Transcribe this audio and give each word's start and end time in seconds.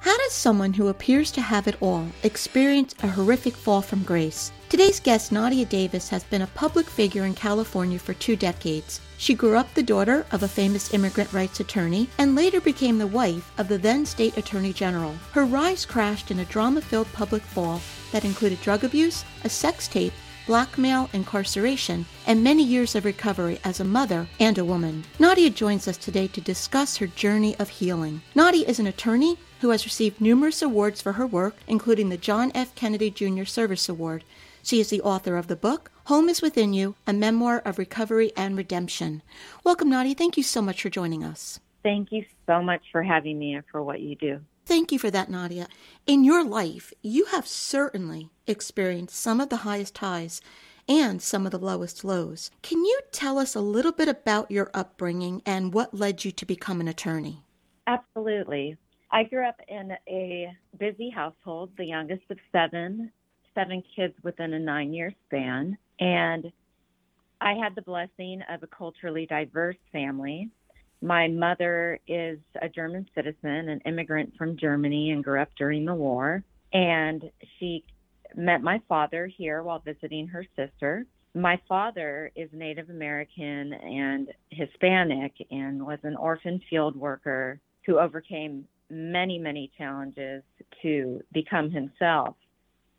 How 0.00 0.16
does 0.16 0.32
someone 0.32 0.72
who 0.72 0.88
appears 0.88 1.30
to 1.32 1.42
have 1.42 1.68
it 1.68 1.76
all 1.82 2.06
experience 2.22 2.94
a 3.02 3.06
horrific 3.06 3.54
fall 3.54 3.82
from 3.82 4.02
grace? 4.02 4.50
Today's 4.70 4.98
guest, 4.98 5.30
Nadia 5.30 5.66
Davis, 5.66 6.08
has 6.08 6.24
been 6.24 6.40
a 6.40 6.46
public 6.46 6.86
figure 6.86 7.26
in 7.26 7.34
California 7.34 7.98
for 7.98 8.14
two 8.14 8.34
decades. 8.34 9.02
She 9.18 9.34
grew 9.34 9.58
up 9.58 9.74
the 9.74 9.82
daughter 9.82 10.24
of 10.32 10.42
a 10.42 10.48
famous 10.48 10.94
immigrant 10.94 11.30
rights 11.34 11.60
attorney 11.60 12.08
and 12.16 12.34
later 12.34 12.62
became 12.62 12.96
the 12.96 13.06
wife 13.06 13.52
of 13.58 13.68
the 13.68 13.76
then 13.76 14.06
state 14.06 14.38
attorney 14.38 14.72
general. 14.72 15.14
Her 15.32 15.44
rise 15.44 15.84
crashed 15.84 16.30
in 16.30 16.38
a 16.38 16.46
drama 16.46 16.80
filled 16.80 17.12
public 17.12 17.42
fall 17.42 17.82
that 18.10 18.24
included 18.24 18.62
drug 18.62 18.84
abuse, 18.84 19.26
a 19.44 19.50
sex 19.50 19.86
tape, 19.86 20.14
blackmail, 20.46 21.10
incarceration, 21.12 22.06
and 22.26 22.42
many 22.42 22.64
years 22.64 22.94
of 22.94 23.04
recovery 23.04 23.60
as 23.64 23.80
a 23.80 23.84
mother 23.84 24.26
and 24.40 24.56
a 24.56 24.64
woman. 24.64 25.04
Nadia 25.18 25.50
joins 25.50 25.86
us 25.86 25.98
today 25.98 26.26
to 26.28 26.40
discuss 26.40 26.96
her 26.96 27.06
journey 27.08 27.54
of 27.58 27.68
healing. 27.68 28.22
Nadia 28.34 28.66
is 28.66 28.78
an 28.78 28.86
attorney 28.86 29.36
who 29.60 29.70
has 29.70 29.84
received 29.84 30.20
numerous 30.20 30.62
awards 30.62 31.00
for 31.02 31.12
her 31.12 31.26
work, 31.26 31.54
including 31.66 32.08
the 32.08 32.16
John 32.16 32.50
F. 32.54 32.74
Kennedy 32.74 33.10
Jr. 33.10 33.44
Service 33.44 33.88
Award. 33.88 34.24
She 34.62 34.80
is 34.80 34.90
the 34.90 35.02
author 35.02 35.36
of 35.36 35.46
the 35.46 35.56
book, 35.56 35.90
Home 36.04 36.28
is 36.28 36.42
Within 36.42 36.72
You, 36.72 36.96
a 37.06 37.12
memoir 37.12 37.62
of 37.64 37.78
recovery 37.78 38.32
and 38.36 38.56
redemption. 38.56 39.22
Welcome, 39.62 39.90
Nadia. 39.90 40.14
Thank 40.14 40.36
you 40.36 40.42
so 40.42 40.60
much 40.60 40.82
for 40.82 40.90
joining 40.90 41.24
us. 41.24 41.60
Thank 41.82 42.12
you 42.12 42.24
so 42.46 42.62
much 42.62 42.82
for 42.92 43.02
having 43.02 43.38
me 43.38 43.54
and 43.54 43.64
for 43.70 43.82
what 43.82 44.00
you 44.00 44.16
do. 44.16 44.40
Thank 44.66 44.92
you 44.92 44.98
for 44.98 45.10
that, 45.10 45.30
Nadia. 45.30 45.66
In 46.06 46.24
your 46.24 46.44
life, 46.44 46.92
you 47.02 47.26
have 47.26 47.46
certainly 47.46 48.30
experienced 48.46 49.16
some 49.16 49.40
of 49.40 49.48
the 49.48 49.58
highest 49.58 49.98
highs 49.98 50.40
and 50.88 51.22
some 51.22 51.46
of 51.46 51.52
the 51.52 51.58
lowest 51.58 52.04
lows. 52.04 52.50
Can 52.62 52.84
you 52.84 53.00
tell 53.12 53.38
us 53.38 53.54
a 53.54 53.60
little 53.60 53.92
bit 53.92 54.08
about 54.08 54.50
your 54.50 54.70
upbringing 54.74 55.42
and 55.46 55.72
what 55.72 55.94
led 55.94 56.24
you 56.24 56.32
to 56.32 56.46
become 56.46 56.80
an 56.80 56.88
attorney? 56.88 57.42
Absolutely. 57.86 58.76
I 59.12 59.24
grew 59.24 59.44
up 59.44 59.60
in 59.66 59.92
a 60.08 60.52
busy 60.78 61.10
household, 61.10 61.70
the 61.76 61.84
youngest 61.84 62.22
of 62.30 62.38
seven, 62.52 63.10
seven 63.54 63.82
kids 63.96 64.14
within 64.22 64.52
a 64.52 64.58
nine 64.58 64.92
year 64.92 65.12
span. 65.26 65.76
And 65.98 66.52
I 67.40 67.54
had 67.54 67.74
the 67.74 67.82
blessing 67.82 68.42
of 68.48 68.62
a 68.62 68.68
culturally 68.68 69.26
diverse 69.26 69.76
family. 69.92 70.48
My 71.02 71.26
mother 71.26 71.98
is 72.06 72.38
a 72.60 72.68
German 72.68 73.06
citizen, 73.14 73.68
an 73.70 73.80
immigrant 73.84 74.34
from 74.36 74.56
Germany, 74.56 75.10
and 75.10 75.24
grew 75.24 75.40
up 75.40 75.48
during 75.58 75.84
the 75.84 75.94
war. 75.94 76.44
And 76.72 77.30
she 77.58 77.84
met 78.36 78.62
my 78.62 78.80
father 78.88 79.26
here 79.26 79.62
while 79.62 79.80
visiting 79.80 80.28
her 80.28 80.44
sister. 80.54 81.04
My 81.34 81.58
father 81.68 82.30
is 82.36 82.48
Native 82.52 82.90
American 82.90 83.72
and 83.72 84.28
Hispanic 84.50 85.32
and 85.50 85.84
was 85.84 85.98
an 86.04 86.16
orphan 86.16 86.60
field 86.68 86.94
worker 86.94 87.60
who 87.86 87.98
overcame 87.98 88.66
many, 88.90 89.38
many 89.38 89.70
challenges 89.78 90.42
to 90.82 91.20
become 91.32 91.70
himself 91.70 92.36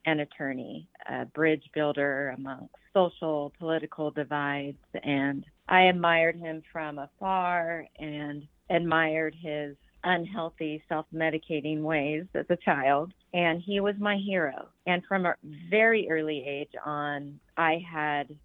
an 0.05 0.19
attorney, 0.19 0.87
a 1.09 1.25
bridge 1.25 1.63
builder 1.73 2.29
amongst 2.29 2.73
social, 2.93 3.53
political 3.59 4.11
divides. 4.11 4.77
And 5.03 5.45
I 5.69 5.83
admired 5.83 6.35
him 6.35 6.63
from 6.71 6.97
afar 6.97 7.85
and 7.99 8.47
admired 8.69 9.35
his 9.39 9.75
unhealthy 10.03 10.83
self 10.89 11.05
medicating 11.13 11.81
ways 11.81 12.25
as 12.33 12.45
a 12.49 12.57
child. 12.57 13.13
And 13.33 13.61
he 13.61 13.79
was 13.79 13.95
my 13.99 14.17
hero. 14.17 14.67
And 14.87 15.03
from 15.05 15.25
a 15.25 15.35
very 15.69 16.07
early 16.09 16.43
age 16.45 16.73
on, 16.83 17.39
I 17.57 17.83
had 17.89 18.35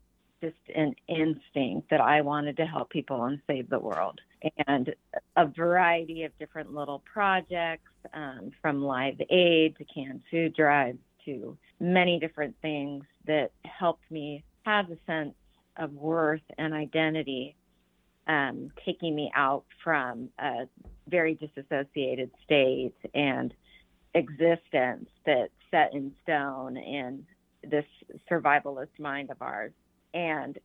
just 0.43 0.57
an 0.75 0.95
instinct 1.09 1.91
that 1.91 2.01
I 2.01 2.21
wanted 2.21 2.59
to 2.59 2.67
help 2.67 2.91
people 2.91 3.25
and 3.25 3.41
save 3.47 3.71
the 3.71 3.78
world. 3.78 4.21
And 4.67 4.95
a 5.37 5.47
variety 5.47 6.25
of 6.25 6.37
different 6.39 6.75
little 6.75 7.03
projects, 7.12 7.91
um, 8.15 8.51
from 8.62 8.83
Live 8.83 9.21
Aid 9.31 9.77
to 9.77 9.84
canned 9.84 10.23
food 10.31 10.55
drives 10.55 10.99
to 11.25 11.57
many 11.81 12.19
different 12.19 12.55
things 12.62 13.05
that 13.27 13.51
helped 13.65 14.09
me 14.11 14.45
have 14.65 14.91
a 14.91 14.97
sense 15.07 15.34
of 15.77 15.93
worth 15.93 16.43
and 16.59 16.73
identity, 16.73 17.57
um, 18.27 18.71
taking 18.84 19.15
me 19.15 19.31
out 19.34 19.65
from 19.83 20.29
a 20.39 20.67
very 21.09 21.34
disassociated 21.34 22.31
state 22.45 22.95
and 23.15 23.55
existence 24.15 25.09
that's 25.25 25.53
set 25.71 25.93
in 25.93 26.13
stone 26.23 26.77
in 26.77 27.27
this 27.63 27.84
survivalist 28.31 28.99
mind 28.99 29.31
of 29.31 29.43
ours. 29.43 29.73
And 30.15 30.59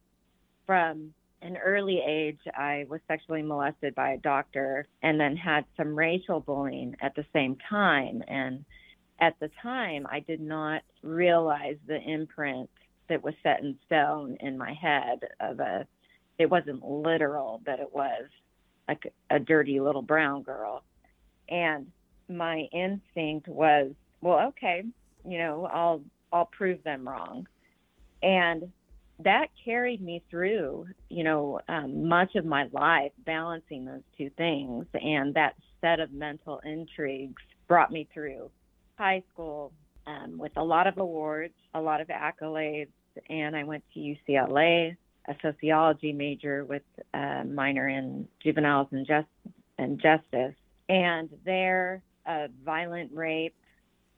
from 0.66 1.13
an 1.41 1.57
early 1.57 2.02
age, 2.06 2.40
I 2.56 2.85
was 2.88 3.02
sexually 3.07 3.41
molested 3.41 3.96
by 3.96 4.12
a 4.12 4.18
doctor 4.18 4.88
and 5.02 5.19
then 5.19 5.35
had 5.35 5.66
some 5.75 5.97
racial 5.97 6.40
bullying 6.40 6.96
at 7.02 7.16
the 7.16 7.25
same 7.34 7.57
time. 7.69 8.24
And 8.28 8.63
at 9.19 9.40
the 9.40 9.50
time, 9.62 10.06
I 10.09 10.19
did 10.19 10.41
not 10.41 10.81
realize 11.03 11.78
the 11.88 12.00
imprint 12.00 12.69
that 13.09 13.24
was 13.24 13.34
set 13.44 13.62
in 13.62 13.78
stone 13.85 14.38
in 14.40 14.57
my 14.57 14.74
head 14.74 15.19
of 15.40 15.59
a, 15.59 15.85
it 16.38 16.50
wasn't 16.50 16.84
literal, 16.88 17.62
but 17.66 17.80
it 17.80 17.94
was 17.94 18.25
like 18.88 19.12
a 19.30 19.40
dirty 19.40 19.80
little 19.80 20.01
brown 20.01 20.44
girl. 20.44 20.84
And 21.50 21.88
my 22.30 22.68
instinct 22.72 23.47
was, 23.47 23.91
well, 24.22 24.47
okay, 24.50 24.84
you 25.28 25.38
know, 25.38 25.66
I'll, 25.66 26.01
I'll 26.31 26.46
prove 26.46 26.84
them 26.84 27.07
wrong. 27.07 27.47
And 28.24 28.72
that 29.23 29.47
carried 29.63 30.01
me 30.01 30.23
through, 30.29 30.87
you 31.09 31.23
know, 31.23 31.59
um, 31.67 32.07
much 32.07 32.35
of 32.35 32.45
my 32.45 32.67
life, 32.71 33.11
balancing 33.25 33.85
those 33.85 34.03
two 34.17 34.29
things. 34.37 34.85
And 34.93 35.33
that 35.35 35.55
set 35.81 35.99
of 35.99 36.11
mental 36.11 36.59
intrigues 36.63 37.41
brought 37.67 37.91
me 37.91 38.07
through 38.13 38.49
high 38.97 39.23
school 39.33 39.71
um, 40.07 40.37
with 40.37 40.51
a 40.57 40.63
lot 40.63 40.87
of 40.87 40.97
awards, 40.97 41.53
a 41.73 41.81
lot 41.81 42.01
of 42.01 42.07
accolades. 42.07 42.89
And 43.29 43.55
I 43.55 43.63
went 43.63 43.83
to 43.93 43.99
UCLA, 43.99 44.95
a 45.27 45.35
sociology 45.41 46.13
major 46.13 46.65
with 46.65 46.83
a 47.13 47.43
minor 47.43 47.88
in 47.89 48.27
juveniles 48.43 48.88
and, 48.91 49.05
just, 49.05 49.27
and 49.77 50.01
justice. 50.01 50.55
And 50.89 51.29
there, 51.45 52.01
a 52.25 52.47
violent 52.63 53.11
rape 53.13 53.55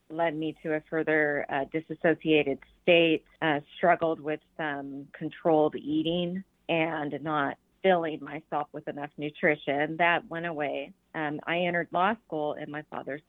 led 0.09 0.35
me 0.35 0.55
to 0.63 0.73
a 0.73 0.81
further 0.89 1.45
uh, 1.49 1.65
disassociated 1.71 2.59
state, 2.83 3.23
uh, 3.41 3.59
struggled 3.77 4.19
with 4.19 4.39
some 4.55 5.07
controlled 5.13 5.75
eating 5.75 6.43
and 6.69 7.17
not 7.23 7.57
filling 7.81 8.23
myself 8.23 8.67
with 8.71 8.87
enough 8.87 9.09
nutrition. 9.17 9.97
That 9.97 10.29
went 10.29 10.45
away. 10.45 10.93
Um, 11.15 11.39
I 11.45 11.59
entered 11.59 11.87
law 11.91 12.13
school 12.25 12.53
in 12.53 12.71
my 12.71 12.83
father's 12.89 13.21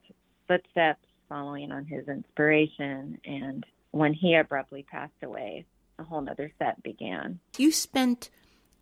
footsteps, 0.47 1.07
following 1.29 1.73
on 1.73 1.85
his 1.87 2.07
inspiration. 2.09 3.19
And 3.25 3.65
when 3.91 4.13
he 4.13 4.35
abruptly 4.35 4.85
passed 4.91 5.23
away, 5.23 5.67
a 5.99 6.05
whole 6.05 6.29
other 6.29 6.53
set 6.59 6.83
began. 6.83 7.41
You 7.57 7.73
spent 7.73 8.31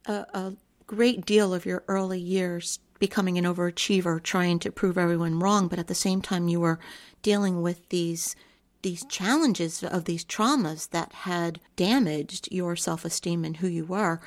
a, 0.07 0.27
a 0.35 0.53
great 0.87 1.25
deal 1.25 1.55
of 1.55 1.65
your 1.67 1.85
early 1.89 2.21
years 2.21 2.79
becoming 2.99 3.37
an 3.37 3.45
overachiever, 3.45 4.23
trying 4.23 4.59
to 4.61 4.71
prove 4.71 4.97
everyone 4.97 5.41
wrong, 5.41 5.69
but 5.69 5.79
at 5.79 5.89
the 5.89 5.95
same 5.95 6.23
time, 6.23 6.49
you 6.49 6.61
were 6.61 6.79
dealing 7.23 7.61
with 7.61 7.89
these 7.89 8.37
these 8.83 9.05
challenges 9.07 9.83
of 9.83 10.05
these 10.05 10.25
traumas 10.25 10.91
that 10.91 11.13
had 11.13 11.61
damaged 11.77 12.49
your 12.51 12.77
self-esteem 12.77 13.45
and 13.45 13.59
who 13.59 13.69
you 13.69 13.85
were. 13.85 14.21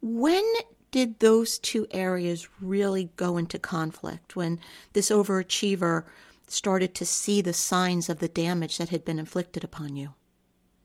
When 0.00 0.44
did 0.90 1.20
those 1.20 1.58
two 1.58 1.86
areas 1.90 2.48
really 2.60 3.10
go 3.16 3.36
into 3.36 3.58
conflict? 3.58 4.34
When 4.34 4.58
this 4.92 5.10
overachiever 5.10 6.04
started 6.48 6.94
to 6.96 7.06
see 7.06 7.40
the 7.40 7.52
signs 7.52 8.08
of 8.08 8.18
the 8.18 8.28
damage 8.28 8.78
that 8.78 8.88
had 8.88 9.04
been 9.04 9.18
inflicted 9.18 9.62
upon 9.62 9.96
you? 9.96 10.14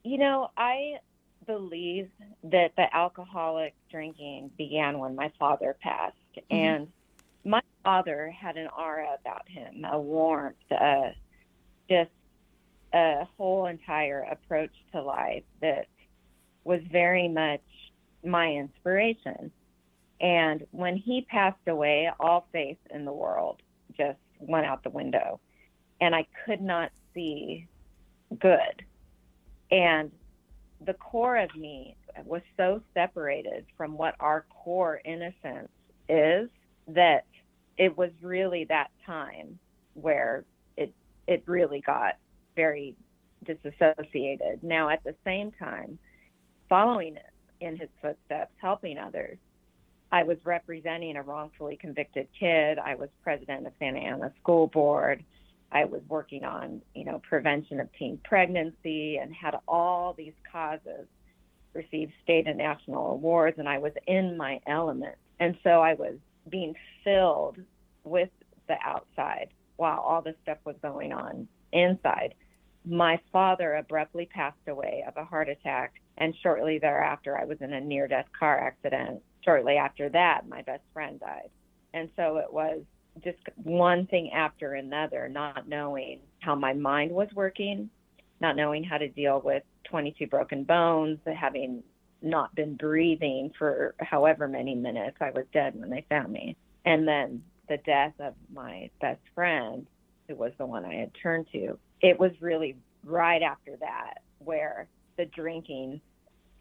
You 0.03 0.19
know, 0.19 0.51
I 0.57 0.99
believe 1.47 2.09
that 2.43 2.71
the 2.75 2.93
alcoholic 2.95 3.73
drinking 3.89 4.51
began 4.57 4.99
when 4.99 5.15
my 5.15 5.31
father 5.39 5.75
passed. 5.81 6.15
Mm-hmm. 6.37 6.55
And 6.55 6.87
my 7.43 7.61
father 7.83 8.29
had 8.29 8.57
an 8.57 8.67
aura 8.77 9.15
about 9.19 9.47
him, 9.47 9.85
a 9.85 9.99
warmth, 9.99 10.55
a 10.71 11.15
just 11.89 12.11
a 12.95 13.27
whole 13.37 13.65
entire 13.65 14.25
approach 14.31 14.71
to 14.93 15.01
life 15.01 15.43
that 15.61 15.87
was 16.63 16.79
very 16.91 17.27
much 17.27 17.61
my 18.23 18.47
inspiration. 18.47 19.51
And 20.21 20.65
when 20.71 20.95
he 20.95 21.27
passed 21.29 21.67
away, 21.67 22.09
all 22.19 22.47
faith 22.53 22.77
in 22.89 23.03
the 23.03 23.11
world 23.11 23.61
just 23.97 24.19
went 24.39 24.65
out 24.65 24.83
the 24.83 24.89
window. 24.89 25.41
And 25.99 26.15
I 26.15 26.25
could 26.45 26.61
not 26.61 26.91
see 27.13 27.67
good. 28.39 28.83
And 29.71 30.11
the 30.85 30.93
core 30.93 31.37
of 31.37 31.53
me 31.55 31.97
was 32.23 32.41
so 32.55 32.81
separated 32.93 33.65
from 33.77 33.97
what 33.97 34.15
our 34.21 34.45
core 34.49 35.01
innocence 35.03 35.69
is 36.07 36.49
that 36.87 37.25
it 37.77 37.97
was 37.97 38.11
really 38.21 38.65
that 38.65 38.89
time 39.05 39.59
where 39.95 40.45
it 40.77 40.93
it 41.27 41.43
really 41.45 41.81
got 41.81 42.15
very 42.55 42.95
disassociated. 43.45 44.63
Now 44.63 44.89
at 44.89 45.03
the 45.03 45.15
same 45.23 45.51
time, 45.51 45.99
following 46.69 47.17
in 47.61 47.77
his 47.77 47.89
footsteps, 48.01 48.51
helping 48.61 48.97
others, 48.97 49.37
I 50.11 50.23
was 50.23 50.37
representing 50.43 51.17
a 51.17 51.21
wrongfully 51.21 51.77
convicted 51.77 52.27
kid. 52.39 52.79
I 52.79 52.95
was 52.95 53.09
president 53.23 53.67
of 53.67 53.73
Santa 53.79 53.99
Ana 53.99 54.31
School 54.41 54.67
Board. 54.67 55.23
I 55.71 55.85
was 55.85 56.01
working 56.07 56.43
on, 56.43 56.81
you 56.93 57.05
know, 57.05 57.21
prevention 57.27 57.79
of 57.79 57.89
teen 57.97 58.19
pregnancy 58.23 59.17
and 59.17 59.33
had 59.33 59.55
all 59.67 60.13
these 60.13 60.33
causes 60.49 61.07
receive 61.73 62.09
state 62.23 62.47
and 62.47 62.57
national 62.57 63.11
awards 63.11 63.59
and 63.59 63.67
I 63.67 63.79
was 63.79 63.91
in 64.07 64.37
my 64.37 64.61
element. 64.67 65.15
And 65.39 65.57
so 65.63 65.81
I 65.81 65.95
was 65.95 66.15
being 66.49 66.75
filled 67.03 67.57
with 68.05 68.29
the 68.67 68.77
outside 68.83 69.49
while 69.75 69.99
all 69.99 70.21
this 70.21 70.35
stuff 70.43 70.59
was 70.63 70.75
going 70.81 71.11
on 71.11 71.47
inside. 71.73 72.35
My 72.85 73.19
father 73.31 73.75
abruptly 73.75 74.27
passed 74.27 74.67
away 74.67 75.03
of 75.07 75.17
a 75.17 75.25
heart 75.25 75.49
attack 75.49 75.93
and 76.17 76.35
shortly 76.41 76.77
thereafter 76.77 77.37
I 77.37 77.45
was 77.45 77.57
in 77.61 77.73
a 77.73 77.81
near 77.81 78.07
death 78.07 78.27
car 78.37 78.59
accident. 78.59 79.21
Shortly 79.43 79.77
after 79.77 80.09
that 80.09 80.47
my 80.47 80.61
best 80.61 80.83
friend 80.93 81.19
died. 81.19 81.49
And 81.93 82.09
so 82.15 82.37
it 82.37 82.51
was 82.51 82.81
just 83.23 83.39
one 83.55 84.05
thing 84.07 84.31
after 84.31 84.73
another, 84.73 85.29
not 85.29 85.67
knowing 85.67 86.19
how 86.39 86.55
my 86.55 86.73
mind 86.73 87.11
was 87.11 87.29
working, 87.33 87.89
not 88.41 88.55
knowing 88.55 88.83
how 88.83 88.97
to 88.97 89.07
deal 89.07 89.41
with 89.43 89.63
22 89.85 90.27
broken 90.27 90.63
bones, 90.63 91.19
having 91.25 91.83
not 92.21 92.53
been 92.55 92.75
breathing 92.75 93.51
for 93.57 93.95
however 93.99 94.47
many 94.47 94.75
minutes. 94.75 95.17
I 95.21 95.31
was 95.31 95.45
dead 95.53 95.79
when 95.79 95.89
they 95.89 96.05
found 96.09 96.31
me. 96.33 96.57
And 96.85 97.07
then 97.07 97.43
the 97.69 97.77
death 97.77 98.13
of 98.19 98.33
my 98.53 98.89
best 98.99 99.21
friend, 99.33 99.87
who 100.27 100.35
was 100.35 100.51
the 100.57 100.65
one 100.65 100.85
I 100.85 100.95
had 100.95 101.11
turned 101.21 101.47
to, 101.53 101.77
it 102.01 102.19
was 102.19 102.31
really 102.39 102.75
right 103.03 103.41
after 103.41 103.75
that 103.77 104.21
where 104.39 104.87
the 105.17 105.25
drinking 105.25 106.01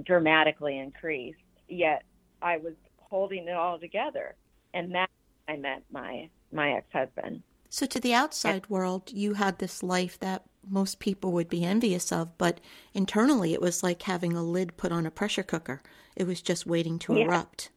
dramatically 0.04 0.78
increased. 0.78 1.38
Yet 1.68 2.02
I 2.42 2.58
was 2.58 2.74
holding 2.98 3.48
it 3.48 3.54
all 3.54 3.78
together. 3.78 4.34
And 4.72 4.94
that 4.94 5.10
I 5.48 5.56
met 5.56 5.82
my 5.90 6.28
my 6.52 6.72
ex 6.72 6.86
husband. 6.92 7.42
So, 7.68 7.86
to 7.86 7.98
the 7.98 8.14
outside 8.14 8.68
world, 8.68 9.10
you 9.12 9.34
had 9.34 9.58
this 9.58 9.82
life 9.82 10.18
that 10.20 10.44
most 10.68 11.00
people 11.00 11.32
would 11.32 11.48
be 11.48 11.64
envious 11.64 12.12
of, 12.12 12.38
but 12.38 12.60
internally, 12.92 13.52
it 13.52 13.60
was 13.60 13.82
like 13.82 14.02
having 14.02 14.32
a 14.34 14.42
lid 14.42 14.76
put 14.76 14.92
on 14.92 15.06
a 15.06 15.10
pressure 15.10 15.42
cooker. 15.42 15.82
It 16.14 16.26
was 16.26 16.40
just 16.40 16.66
waiting 16.66 16.98
to 17.00 17.14
yeah. 17.14 17.24
erupt. 17.24 17.70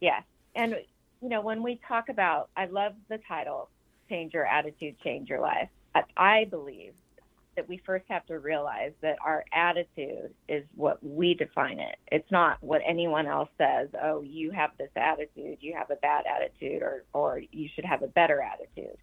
Yes. 0.00 0.22
And, 0.54 0.76
you 1.20 1.28
know, 1.28 1.40
when 1.40 1.62
we 1.62 1.80
talk 1.86 2.08
about, 2.08 2.50
I 2.56 2.66
love 2.66 2.92
the 3.08 3.18
title, 3.26 3.68
Change 4.08 4.34
Your 4.34 4.46
Attitude, 4.46 4.96
Change 5.02 5.28
Your 5.28 5.40
Life. 5.40 5.68
I 6.16 6.46
believe 6.50 6.94
that 7.56 7.68
we 7.68 7.78
first 7.84 8.04
have 8.08 8.24
to 8.26 8.38
realize 8.38 8.92
that 9.02 9.16
our 9.24 9.44
attitude 9.52 10.32
is 10.48 10.64
what 10.76 11.02
we 11.02 11.34
define 11.34 11.80
it. 11.80 11.96
It's 12.10 12.30
not 12.30 12.56
what 12.62 12.80
anyone 12.86 13.26
else 13.26 13.48
says, 13.58 13.88
oh, 14.02 14.22
you 14.22 14.50
have 14.52 14.70
this 14.78 14.90
attitude, 14.96 15.58
you 15.60 15.74
have 15.76 15.90
a 15.90 15.96
bad 15.96 16.24
attitude 16.26 16.82
or 16.82 17.04
or 17.12 17.42
you 17.50 17.68
should 17.74 17.84
have 17.84 18.02
a 18.02 18.06
better 18.06 18.40
attitude. 18.40 18.96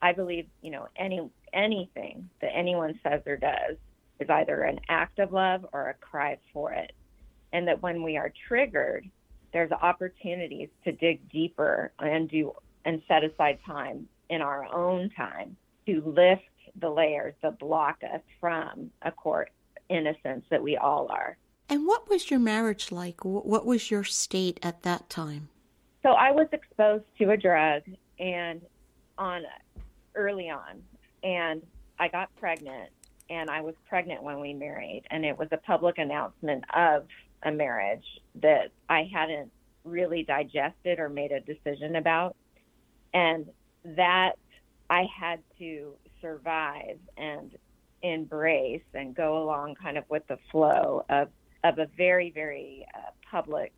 I 0.00 0.12
believe, 0.12 0.46
you 0.62 0.70
know, 0.70 0.88
any 0.96 1.28
anything 1.52 2.28
that 2.40 2.52
anyone 2.54 2.98
says 3.02 3.22
or 3.26 3.36
does 3.36 3.76
is 4.20 4.30
either 4.30 4.62
an 4.62 4.80
act 4.88 5.18
of 5.18 5.32
love 5.32 5.66
or 5.72 5.88
a 5.88 5.94
cry 5.94 6.38
for 6.52 6.72
it. 6.72 6.92
And 7.52 7.68
that 7.68 7.82
when 7.82 8.02
we 8.02 8.16
are 8.16 8.32
triggered, 8.48 9.08
there's 9.52 9.70
opportunities 9.72 10.68
to 10.84 10.92
dig 10.92 11.28
deeper 11.30 11.92
and 11.98 12.28
do 12.28 12.52
and 12.84 13.02
set 13.08 13.24
aside 13.24 13.58
time 13.66 14.08
in 14.28 14.42
our 14.42 14.64
own 14.74 15.10
time 15.10 15.56
to 15.86 16.02
lift 16.04 16.42
the 16.80 16.90
layers 16.90 17.34
that 17.42 17.58
block 17.58 17.98
us 18.02 18.20
from 18.40 18.90
a 19.02 19.10
court 19.10 19.50
innocence 19.88 20.44
that 20.50 20.62
we 20.62 20.76
all 20.76 21.08
are. 21.10 21.36
And 21.68 21.86
what 21.86 22.08
was 22.08 22.30
your 22.30 22.40
marriage 22.40 22.92
like? 22.92 23.24
What 23.24 23.64
was 23.64 23.90
your 23.90 24.04
state 24.04 24.60
at 24.62 24.82
that 24.82 25.08
time? 25.08 25.48
So 26.02 26.10
I 26.10 26.30
was 26.30 26.46
exposed 26.52 27.04
to 27.18 27.30
a 27.30 27.36
drug 27.36 27.82
and 28.18 28.60
on 29.16 29.42
early 30.14 30.50
on 30.50 30.82
and 31.22 31.62
I 31.98 32.08
got 32.08 32.34
pregnant 32.36 32.90
and 33.30 33.48
I 33.48 33.62
was 33.62 33.74
pregnant 33.88 34.22
when 34.22 34.40
we 34.40 34.52
married 34.52 35.04
and 35.10 35.24
it 35.24 35.38
was 35.38 35.48
a 35.52 35.56
public 35.56 35.98
announcement 35.98 36.64
of 36.74 37.06
a 37.42 37.50
marriage 37.50 38.04
that 38.42 38.70
I 38.88 39.08
hadn't 39.12 39.50
really 39.84 40.22
digested 40.22 40.98
or 40.98 41.08
made 41.08 41.32
a 41.32 41.40
decision 41.40 41.96
about 41.96 42.36
and 43.14 43.46
that 43.84 44.32
I 44.94 45.08
had 45.12 45.40
to 45.58 45.94
survive 46.20 47.00
and 47.16 47.50
embrace 48.02 48.84
and 48.94 49.12
go 49.12 49.42
along 49.42 49.74
kind 49.74 49.98
of 49.98 50.04
with 50.08 50.24
the 50.28 50.38
flow 50.52 51.04
of 51.08 51.30
of 51.64 51.78
a 51.80 51.88
very 51.96 52.30
very 52.30 52.86
uh, 52.94 53.10
public 53.28 53.72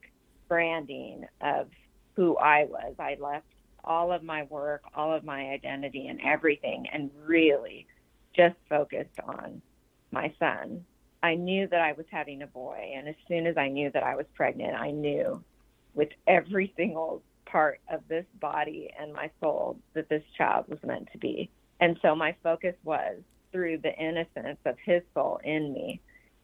branding 0.47 1.25
of 1.41 1.69
who 2.17 2.37
I 2.37 2.65
was. 2.65 2.97
I 2.99 3.17
left 3.19 3.47
all 3.83 4.13
of 4.13 4.23
my 4.23 4.43
work, 4.51 4.83
all 4.95 5.15
of 5.15 5.25
my 5.25 5.53
identity 5.53 6.09
and 6.09 6.21
everything 6.23 6.85
and 6.93 7.11
really 7.25 7.87
just 8.35 8.57
focused 8.69 9.19
on 9.27 9.63
my 10.11 10.35
son. 10.39 10.85
I 11.23 11.35
knew 11.35 11.67
that 11.69 11.81
I 11.81 11.93
was 11.93 12.05
having 12.11 12.43
a 12.43 12.47
boy 12.47 12.93
and 12.95 13.09
as 13.09 13.15
soon 13.27 13.47
as 13.47 13.57
I 13.57 13.69
knew 13.69 13.91
that 13.93 14.03
I 14.03 14.17
was 14.17 14.27
pregnant, 14.35 14.75
I 14.75 14.91
knew 14.91 15.43
with 15.95 16.11
every 16.27 16.75
single 16.77 17.23
part 17.57 17.81
of 17.91 18.03
this 18.07 18.27
body 18.39 18.91
and 19.01 19.15
my 19.15 19.31
soul 19.41 19.79
that 19.95 20.11
this 20.11 20.23
child 20.37 20.67
was 20.69 20.79
meant 20.85 21.09
to 21.11 21.17
be. 21.17 21.49
And 21.81 21.97
so 22.03 22.15
my 22.15 22.37
focus 22.43 22.75
was 22.85 23.17
through 23.51 23.79
the 23.79 23.95
innocence 23.97 24.59
of 24.67 24.77
his 24.85 25.01
soul 25.15 25.41
in 25.43 25.73
me. 25.73 26.03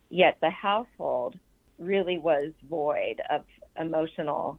Yet 0.08 0.38
the 0.40 0.48
household 0.48 1.38
really 1.78 2.16
was 2.16 2.52
void 2.70 3.20
of 3.28 3.42
emotional 3.78 4.58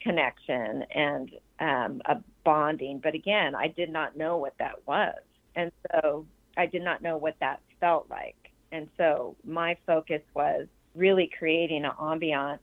connection 0.00 0.84
and 0.94 1.32
um, 1.58 2.00
a 2.06 2.22
bonding. 2.44 3.00
But 3.02 3.16
again, 3.16 3.56
I 3.56 3.66
did 3.66 3.90
not 3.90 4.16
know 4.16 4.36
what 4.36 4.54
that 4.60 4.86
was. 4.86 5.18
And 5.56 5.72
so 5.90 6.24
I 6.56 6.66
did 6.66 6.84
not 6.84 7.02
know 7.02 7.16
what 7.16 7.34
that 7.40 7.58
felt 7.80 8.08
like. 8.08 8.52
And 8.70 8.86
so 8.96 9.34
my 9.44 9.76
focus 9.84 10.22
was 10.32 10.68
really 10.94 11.28
creating 11.36 11.84
an 11.84 11.90
ambiance 12.00 12.60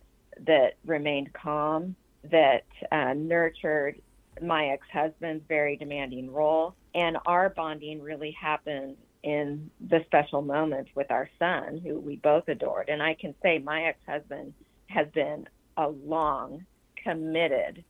that 0.48 0.76
remained 0.86 1.34
calm, 1.34 1.98
that 2.32 2.66
uh, 2.92 3.14
nurtured 3.14 4.02
my 4.42 4.68
ex 4.68 4.86
husband's 4.92 5.44
very 5.48 5.78
demanding 5.78 6.32
role. 6.32 6.76
And 6.94 7.18
our 7.26 7.50
bonding 7.50 8.02
really 8.02 8.36
happened 8.40 8.98
in 9.24 9.70
the 9.90 10.02
special 10.06 10.42
moments 10.42 10.92
with 10.96 11.10
our 11.10 11.30
son, 11.40 11.82
who 11.84 12.00
we 12.00 12.18
both 12.18 12.48
adored. 12.48 12.90
And 12.90 13.02
I 13.02 13.16
can 13.16 13.34
say 13.42 13.60
my 13.60 13.86
ex 13.86 13.98
husband 14.08 14.54
has 14.88 15.08
been 15.14 15.48
a 15.78 15.88
long, 15.88 16.66
committed 17.04 17.84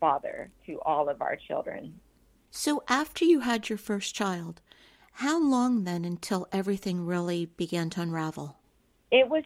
father 0.00 0.50
to 0.66 0.80
all 0.80 1.08
of 1.08 1.20
our 1.20 1.36
children. 1.36 2.00
So, 2.50 2.82
after 2.88 3.24
you 3.24 3.40
had 3.40 3.68
your 3.68 3.78
first 3.78 4.14
child, 4.14 4.60
how 5.12 5.42
long 5.42 5.84
then 5.84 6.04
until 6.04 6.46
everything 6.52 7.04
really 7.04 7.46
began 7.46 7.90
to 7.90 8.00
unravel? 8.00 8.56
It 9.10 9.28
was 9.28 9.44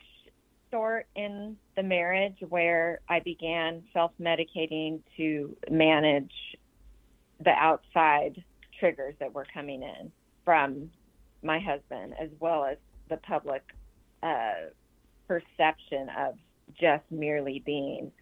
short 0.71 1.07
in 1.17 1.57
the 1.77 1.83
marriage 1.83 2.37
where 2.49 3.01
I 3.09 3.21
began 3.21 3.83
self 3.93 4.13
medicating 4.21 5.01
to 5.17 5.57
manage 5.71 6.33
the 7.41 7.51
outside 7.51 8.43
triggers 8.79 9.15
that 9.21 9.33
were 9.33 9.47
coming 9.53 9.83
in 9.83 10.13
from 10.45 10.91
my 11.43 11.59
husband, 11.59 12.15
as 12.21 12.29
well 12.41 12.65
as 12.65 12.77
the 13.09 13.17
public 13.19 13.63
uh, 14.23 14.71
perception 15.27 16.09
of 16.19 16.35
just 16.81 17.05
merely 17.11 17.63
being 17.65 18.13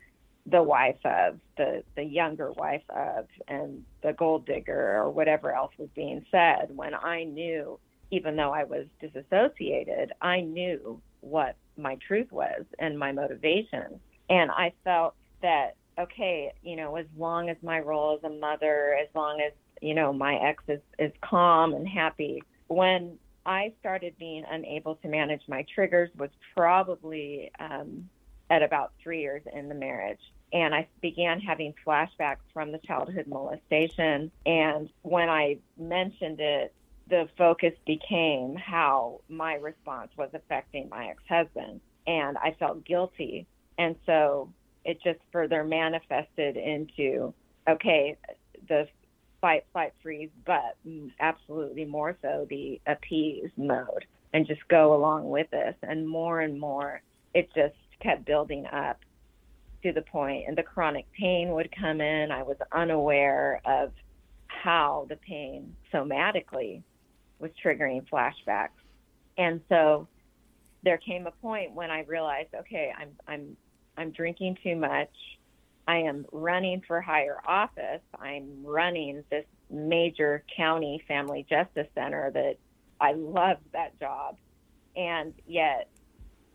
the 0.46 0.62
wife 0.62 0.98
of, 1.04 1.38
the, 1.56 1.82
the 1.96 2.02
younger 2.02 2.50
wife 2.52 2.82
of, 2.88 3.26
and 3.48 3.84
the 4.02 4.12
gold 4.12 4.46
digger, 4.46 4.96
or 4.96 5.10
whatever 5.10 5.54
else 5.54 5.72
was 5.78 5.88
being 5.94 6.24
said, 6.30 6.68
when 6.74 6.94
I 6.94 7.24
knew, 7.24 7.78
even 8.10 8.36
though 8.36 8.52
I 8.52 8.64
was 8.64 8.86
disassociated, 9.00 10.12
I 10.20 10.40
knew 10.40 11.00
what 11.20 11.56
my 11.80 11.96
truth 12.06 12.30
was 12.30 12.64
and 12.78 12.98
my 12.98 13.12
motivation. 13.12 14.00
And 14.28 14.50
I 14.50 14.72
felt 14.84 15.14
that 15.42 15.76
okay, 15.98 16.52
you 16.62 16.76
know, 16.76 16.96
as 16.96 17.06
long 17.18 17.50
as 17.50 17.56
my 17.62 17.80
role 17.80 18.16
as 18.16 18.24
a 18.24 18.34
mother, 18.34 18.96
as 19.00 19.08
long 19.14 19.40
as 19.40 19.52
you 19.80 19.94
know 19.94 20.12
my 20.12 20.36
ex 20.36 20.62
is 20.68 20.80
is 20.98 21.12
calm 21.22 21.74
and 21.74 21.86
happy. 21.86 22.42
When 22.68 23.18
I 23.46 23.72
started 23.80 24.14
being 24.18 24.44
unable 24.50 24.96
to 24.96 25.08
manage 25.08 25.42
my 25.48 25.64
triggers 25.74 26.10
was 26.16 26.30
probably 26.54 27.50
um, 27.58 28.08
at 28.50 28.62
about 28.62 28.92
three 29.02 29.22
years 29.22 29.42
in 29.52 29.68
the 29.68 29.74
marriage. 29.74 30.20
And 30.52 30.74
I 30.74 30.88
began 31.00 31.40
having 31.40 31.74
flashbacks 31.86 32.44
from 32.52 32.72
the 32.72 32.78
childhood 32.78 33.26
molestation. 33.28 34.30
And 34.44 34.90
when 35.02 35.28
I 35.28 35.58
mentioned 35.78 36.40
it, 36.40 36.74
the 37.10 37.28
focus 37.36 37.74
became 37.86 38.56
how 38.56 39.20
my 39.28 39.54
response 39.54 40.10
was 40.16 40.30
affecting 40.32 40.88
my 40.88 41.08
ex 41.08 41.22
husband. 41.28 41.80
And 42.06 42.38
I 42.38 42.56
felt 42.58 42.84
guilty. 42.84 43.46
And 43.78 43.96
so 44.06 44.52
it 44.84 44.98
just 45.02 45.18
further 45.32 45.64
manifested 45.64 46.56
into 46.56 47.34
okay, 47.68 48.16
the 48.68 48.88
fight, 49.40 49.64
flight, 49.72 49.92
freeze, 50.02 50.30
but 50.46 50.76
absolutely 51.20 51.84
more 51.84 52.16
so 52.22 52.46
the 52.48 52.80
appease 52.86 53.50
mode 53.56 54.06
and 54.32 54.46
just 54.46 54.66
go 54.68 54.94
along 54.94 55.28
with 55.28 55.50
this. 55.50 55.74
And 55.82 56.08
more 56.08 56.40
and 56.40 56.58
more, 56.58 57.02
it 57.34 57.48
just 57.54 57.74
kept 58.00 58.24
building 58.24 58.66
up 58.66 58.98
to 59.82 59.92
the 59.92 60.02
point, 60.02 60.44
and 60.46 60.56
the 60.56 60.62
chronic 60.62 61.06
pain 61.12 61.50
would 61.50 61.74
come 61.74 62.00
in. 62.00 62.30
I 62.30 62.42
was 62.42 62.56
unaware 62.72 63.60
of 63.64 63.92
how 64.46 65.06
the 65.08 65.16
pain 65.16 65.74
somatically 65.92 66.82
was 67.40 67.50
triggering 67.64 68.06
flashbacks. 68.08 68.68
And 69.38 69.60
so 69.68 70.06
there 70.82 70.98
came 70.98 71.26
a 71.26 71.30
point 71.30 71.74
when 71.74 71.90
I 71.90 72.02
realized, 72.02 72.48
okay, 72.54 72.92
I'm 72.96 73.10
I'm 73.26 73.56
I'm 73.96 74.10
drinking 74.10 74.58
too 74.62 74.76
much. 74.76 75.10
I 75.86 75.96
am 75.98 76.24
running 76.30 76.82
for 76.86 77.00
higher 77.00 77.38
office. 77.46 78.02
I'm 78.18 78.64
running 78.64 79.24
this 79.30 79.44
major 79.70 80.44
county 80.56 81.02
family 81.08 81.46
justice 81.48 81.88
center 81.94 82.30
that 82.32 82.56
I 83.00 83.12
loved 83.12 83.62
that 83.72 83.98
job. 83.98 84.36
And 84.96 85.34
yet 85.46 85.88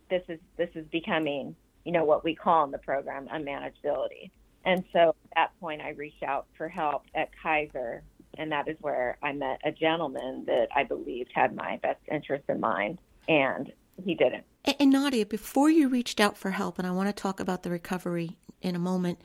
this 0.10 0.24
is 0.30 0.40
this 0.58 0.70
is 0.76 0.86
becoming, 0.92 1.56
you 1.84 1.92
know, 1.92 2.06
what 2.06 2.24
we 2.24 2.36
call 2.36 2.64
in 2.66 2.72
the 2.72 2.78
program 2.78 3.28
unmanageability. 3.28 4.32
And 4.64 4.84
so 4.94 5.10
at 5.10 5.36
that 5.36 5.60
point 5.60 5.82
I 5.82 5.90
reached 5.90 6.24
out 6.24 6.48
for 6.58 6.68
help 6.68 7.04
at 7.14 7.30
Kaiser 7.42 8.04
and 8.38 8.52
that 8.52 8.68
is 8.68 8.78
where 8.82 9.18
I 9.22 9.34
met 9.34 9.60
a 9.64 9.72
gentleman 9.72 10.44
that 10.48 10.68
I 10.76 10.84
believed 10.84 11.32
had 11.34 11.56
my 11.56 11.80
best 11.82 12.00
interest 12.12 12.46
in 12.50 12.60
mind 12.60 13.00
and 13.28 13.72
he 14.04 14.16
didn't. 14.16 14.44
And, 14.64 14.76
and 14.80 14.92
Nadia, 14.92 15.26
before 15.26 15.70
you 15.70 15.88
reached 15.88 16.20
out 16.20 16.38
for 16.38 16.52
help, 16.52 16.78
and 16.80 16.88
I 16.88 16.92
want 16.92 17.08
to 17.10 17.14
talk 17.14 17.40
about 17.40 17.64
the 17.64 17.70
recovery 17.70 18.38
in 18.62 18.76
a 18.76 18.80
moment, 18.80 19.20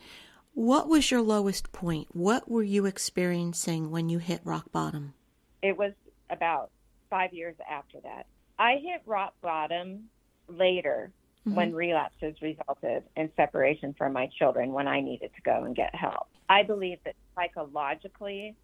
what 0.55 0.89
was 0.89 1.11
your 1.11 1.23
lowest 1.23 1.73
point? 1.73 2.09
What 2.13 2.51
were 2.51 2.63
you 2.63 2.87
experiencing 2.87 3.91
when 3.91 4.09
you 4.09 4.19
hit 4.19 4.41
rock 4.45 4.73
bottom? 4.73 5.15
It 5.63 5.77
was 5.77 5.93
about 6.29 6.71
five 7.09 7.33
years 7.33 7.57
after 7.71 8.01
that. 8.01 8.27
I 8.59 8.75
hit 8.83 9.03
rock 9.07 9.35
bottom 9.41 10.09
later 10.49 11.13
mm-hmm. 11.47 11.57
when 11.57 11.75
relapses 11.75 12.37
resulted 12.43 13.05
in 13.17 13.31
separation 13.37 13.95
from 13.97 14.13
my 14.13 14.29
children 14.39 14.73
when 14.73 14.89
I 14.89 15.01
needed 15.01 15.31
to 15.35 15.43
go 15.43 15.65
and 15.65 15.75
get 15.75 15.95
help. 15.95 16.29
I 16.49 16.63
believe 16.63 16.99
that 17.05 17.15
psychologically, 17.35 18.57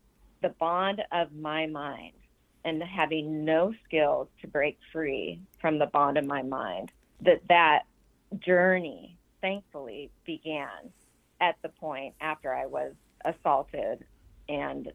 the 0.47 0.55
bond 0.61 1.03
of 1.11 1.33
my 1.35 1.67
mind 1.67 2.13
and 2.65 2.81
having 2.81 3.45
no 3.45 3.75
skills 3.85 4.29
to 4.41 4.47
break 4.47 4.79
free 4.93 5.41
from 5.61 5.81
the 5.81 5.87
bond 5.87 6.17
of 6.17 6.25
my 6.25 6.41
mind, 6.41 6.93
that 7.21 7.41
that 7.49 7.83
journey 8.39 9.19
thankfully 9.41 10.09
began 10.25 10.69
at 11.41 11.57
the 11.63 11.69
point 11.69 12.15
after 12.21 12.55
I 12.55 12.67
was 12.67 12.93
assaulted 13.25 14.05
and 14.49 14.93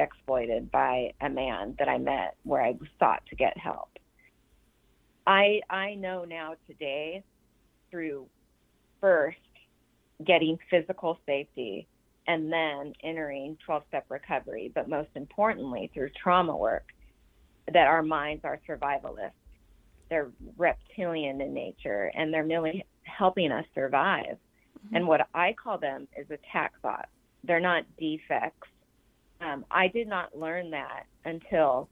exploited 0.00 0.72
by 0.72 1.12
a 1.20 1.28
man 1.28 1.76
that 1.78 1.88
I 1.88 1.98
met 1.98 2.34
where 2.42 2.62
I 2.62 2.76
sought 2.98 3.22
to 3.28 3.36
get 3.36 3.56
help. 3.56 3.90
I 5.24 5.60
I 5.70 5.94
know 5.94 6.24
now 6.24 6.54
today 6.66 7.22
through 7.92 8.26
first 9.00 9.36
getting 10.26 10.58
physical 10.68 11.20
safety 11.26 11.86
and 12.26 12.52
then 12.52 12.92
entering 13.02 13.56
12 13.64 13.82
step 13.88 14.06
recovery, 14.08 14.70
but 14.74 14.88
most 14.88 15.10
importantly 15.14 15.90
through 15.92 16.10
trauma 16.22 16.56
work 16.56 16.86
that 17.72 17.86
our 17.86 18.02
minds 18.02 18.44
are 18.44 18.60
survivalists. 18.68 19.32
They're 20.08 20.30
reptilian 20.56 21.40
in 21.40 21.54
nature 21.54 22.10
and 22.14 22.32
they're 22.32 22.44
merely 22.44 22.84
helping 23.02 23.52
us 23.52 23.64
survive. 23.74 24.38
Mm-hmm. 24.86 24.96
And 24.96 25.08
what 25.08 25.28
I 25.34 25.52
call 25.52 25.78
them 25.78 26.08
is 26.16 26.26
attack 26.30 26.72
thoughts. 26.82 27.10
They're 27.44 27.60
not 27.60 27.84
defects. 27.98 28.68
Um, 29.40 29.64
I 29.70 29.88
did 29.88 30.08
not 30.08 30.36
learn 30.36 30.70
that 30.70 31.04
until 31.24 31.88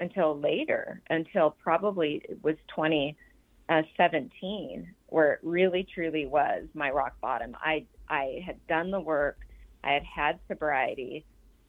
until 0.00 0.36
later, 0.38 1.00
until 1.08 1.54
probably 1.62 2.20
it 2.28 2.42
was 2.42 2.56
2017, 2.74 4.92
where 5.06 5.34
it 5.34 5.38
really 5.42 5.86
truly 5.94 6.26
was 6.26 6.64
my 6.74 6.90
rock 6.90 7.14
bottom. 7.20 7.56
I 7.60 7.86
I 8.08 8.42
had 8.44 8.56
done 8.66 8.90
the 8.90 9.00
work. 9.00 9.38
I 9.84 9.92
had 9.92 10.04
had 10.04 10.40
sobriety. 10.48 11.24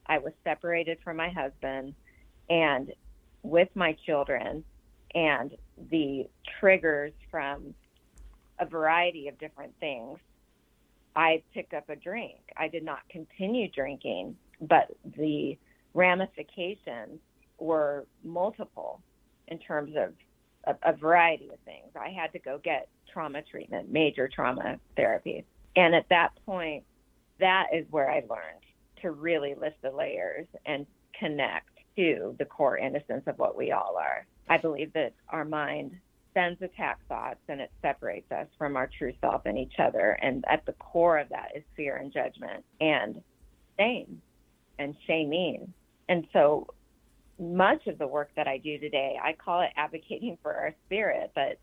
I 0.07 0.19
was 0.19 0.33
separated 0.43 0.99
from 1.03 1.17
my 1.17 1.29
husband, 1.29 1.93
and 2.49 2.91
with 3.43 3.69
my 3.75 3.95
children, 4.05 4.63
and 5.13 5.55
the 5.91 6.27
triggers 6.59 7.13
from 7.29 7.73
a 8.59 8.65
variety 8.65 9.27
of 9.27 9.37
different 9.37 9.73
things 9.79 10.19
I 11.15 11.43
picked 11.53 11.73
up 11.73 11.89
a 11.89 11.95
drink. 11.95 12.39
I 12.57 12.67
did 12.67 12.83
not 12.83 13.07
continue 13.09 13.69
drinking, 13.69 14.35
but 14.61 14.91
the 15.17 15.57
ramifications 15.93 17.19
were 17.57 18.05
multiple 18.23 19.01
in 19.47 19.59
terms 19.59 19.95
of 19.95 20.13
a, 20.65 20.89
a, 20.89 20.93
variety 20.93 21.49
of 21.49 21.59
things. 21.63 21.87
I 21.95 22.09
had 22.09 22.33
to 22.33 22.39
go 22.39 22.59
get 22.61 22.89
trauma 23.11 23.43
treatment, 23.43 23.91
major 23.91 24.27
trauma 24.27 24.77
therapy. 24.97 25.45
And 25.75 25.95
at 25.95 26.09
that 26.09 26.31
point, 26.45 26.83
that 27.39 27.67
is 27.73 27.85
where 27.89 28.09
I 28.09 28.21
learned 28.29 28.63
to 29.01 29.11
really 29.11 29.55
lift 29.59 29.81
the 29.81 29.91
layers 29.91 30.47
and 30.65 30.85
connect 31.19 31.69
to 31.95 32.35
the 32.39 32.45
core 32.45 32.77
innocence 32.77 33.23
of 33.27 33.37
what 33.37 33.57
we 33.57 33.71
all 33.71 33.95
are. 33.97 34.25
I 34.49 34.57
believe 34.57 34.93
that 34.93 35.13
our 35.29 35.45
mind 35.45 35.91
sends 36.33 36.61
attack 36.61 36.99
thoughts 37.07 37.39
and 37.47 37.61
it 37.61 37.71
separates 37.81 38.31
us 38.31 38.47
from 38.57 38.75
our 38.75 38.89
true 38.97 39.13
self 39.21 39.43
and 39.45 39.57
each 39.57 39.79
other. 39.79 40.17
And 40.21 40.43
at 40.49 40.65
the 40.65 40.73
core 40.73 41.17
of 41.17 41.29
that 41.29 41.49
is 41.55 41.63
fear 41.75 41.95
and 41.95 42.13
judgment 42.13 42.63
and 42.79 43.21
shame 43.77 44.21
and 44.77 44.95
shaming. 45.07 45.73
And 46.09 46.27
so 46.33 46.67
much 47.39 47.87
of 47.87 47.97
the 47.97 48.07
work 48.07 48.29
that 48.35 48.47
I 48.47 48.57
do 48.57 48.77
today, 48.77 49.17
I 49.21 49.33
call 49.33 49.61
it 49.61 49.71
advocating 49.75 50.37
for 50.41 50.53
our 50.53 50.75
spirit, 50.85 51.31
but 51.33 51.57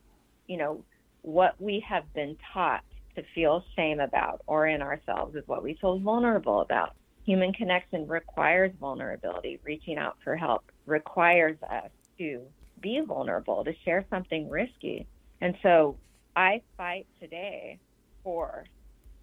you 0.47 0.57
know, 0.57 0.85
what 1.23 1.61
we 1.61 1.85
have 1.89 2.13
been 2.15 2.37
taught 2.53 2.83
to 3.17 3.23
feel 3.35 3.65
shame 3.77 4.01
about 4.01 4.43
or 4.47 4.67
in 4.67 4.83
ourselves 4.83 5.35
is 5.35 5.47
what 5.47 5.63
we 5.63 5.75
feel 5.81 5.99
vulnerable 5.99 6.61
about. 6.61 6.95
Human 7.25 7.53
connection 7.53 8.07
requires 8.07 8.73
vulnerability. 8.81 9.61
Reaching 9.63 9.99
out 9.99 10.17
for 10.25 10.37
help 10.37 10.65
requires 10.87 11.57
us 11.63 11.91
to 12.19 12.43
be 12.81 13.01
vulnerable, 13.07 13.65
to 13.65 13.73
share 13.85 14.05
something 14.11 14.49
risky. 14.49 15.07
And 15.41 15.57
so 15.63 15.97
I 16.35 16.63
fight 16.77 17.07
today 17.21 17.79
for 18.25 18.65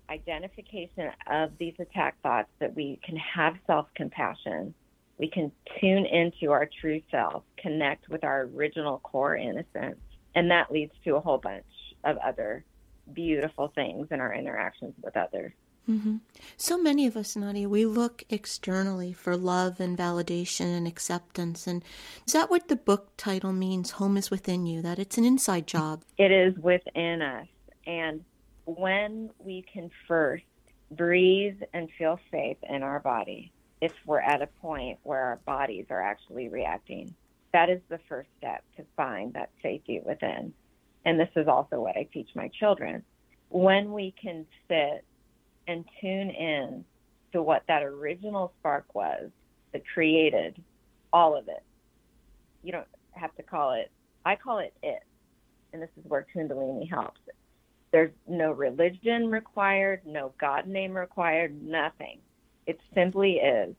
identification 0.10 1.12
of 1.28 1.52
these 1.60 1.74
attack 1.80 2.16
thoughts 2.22 2.50
that 2.60 2.76
we 2.76 3.00
can 3.04 3.18
have 3.18 3.56
self 3.68 3.88
compassion. 3.96 4.74
We 5.18 5.30
can 5.30 5.52
tune 5.80 6.06
into 6.06 6.52
our 6.52 6.70
true 6.80 7.02
self, 7.12 7.44
connect 7.58 8.10
with 8.10 8.24
our 8.24 8.44
original 8.44 9.00
core 9.00 9.36
innocence. 9.36 10.00
And 10.36 10.52
that 10.52 10.72
leads 10.72 10.94
to 11.04 11.16
a 11.16 11.20
whole 11.20 11.38
bunch 11.38 11.66
of 12.06 12.18
other 12.18 12.64
beautiful 13.14 13.72
things 13.76 14.08
in 14.12 14.20
our 14.20 14.34
interactions 14.34 14.94
with 15.02 15.16
others. 15.18 15.52
Mm-hmm. 15.90 16.18
So 16.56 16.78
many 16.78 17.08
of 17.08 17.18
us, 17.18 17.36
Nadia, 17.36 17.68
we 17.68 17.86
look 17.86 18.24
externally 18.30 19.12
for 19.12 19.36
love 19.36 19.80
and 19.80 19.98
validation 19.98 20.78
and 20.78 20.88
acceptance. 20.88 21.66
And 21.66 21.84
is 22.28 22.34
that 22.34 22.52
what 22.52 22.68
the 22.68 22.76
book 22.76 23.10
title 23.18 23.54
means? 23.54 23.92
Home 23.92 24.16
is 24.16 24.30
within 24.30 24.68
you, 24.68 24.84
that 24.84 25.00
it's 25.00 25.18
an 25.18 25.26
inside 25.26 25.66
job. 25.66 26.04
It 26.18 26.32
is 26.32 26.56
within 26.60 27.24
us. 27.24 27.48
And 27.88 28.24
when 28.66 29.32
we 29.40 29.64
can 29.74 29.90
first 30.08 30.44
breathe 30.92 31.62
and 31.74 31.90
feel 31.98 32.20
safe 32.30 32.58
in 32.70 32.84
our 32.84 33.00
body, 33.00 33.52
if 33.82 33.94
we're 34.06 34.20
at 34.20 34.44
a 34.44 34.48
point 34.62 35.00
where 35.04 35.22
our 35.22 35.40
bodies 35.46 35.86
are 35.90 36.02
actually 36.02 36.50
reacting, 36.50 37.16
that 37.52 37.70
is 37.70 37.82
the 37.90 38.00
first 38.08 38.30
step 38.38 38.64
to 38.78 38.86
find 38.96 39.34
that 39.34 39.50
safety 39.64 40.02
within. 40.06 40.54
And 41.10 41.20
this 41.20 41.30
is 41.36 41.48
also 41.48 41.82
what 41.82 41.98
I 41.98 42.08
teach 42.14 42.30
my 42.36 42.52
children. 42.60 43.04
When 43.50 43.94
we 43.94 44.14
can 44.22 44.46
sit 44.68 45.04
and 45.68 45.84
tune 46.00 46.30
in 46.30 46.86
to 47.34 47.42
what 47.42 47.64
that 47.68 47.82
original 47.82 48.54
spark 48.60 48.94
was 48.94 49.32
that 49.74 49.82
created 49.92 50.62
all 51.12 51.36
of 51.36 51.48
it. 51.48 51.64
You 52.62 52.74
don't 52.74 52.88
have 53.14 53.36
to 53.38 53.44
call 53.44 53.74
it, 53.74 53.90
I 54.24 54.36
call 54.36 54.60
it 54.60 54.72
it. 54.84 55.02
and 55.74 55.82
this 55.82 55.90
is 55.98 56.08
where 56.08 56.28
Kundalini 56.32 56.88
helps. 56.88 57.22
There's 57.92 58.14
no 58.28 58.52
religion 58.52 59.32
required, 59.32 60.02
no 60.06 60.32
God 60.40 60.68
name 60.68 60.96
required, 60.96 61.60
nothing. 61.60 62.20
It 62.68 62.80
simply 62.94 63.38
is 63.38 63.74